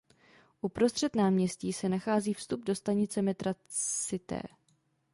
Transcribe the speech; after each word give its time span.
Uprostřed 0.61 1.15
náměstí 1.15 1.73
se 1.73 1.89
nachází 1.89 2.33
vstup 2.33 2.63
do 2.65 2.75
stanice 2.75 3.21
metra 3.21 3.55
Cité. 3.67 4.41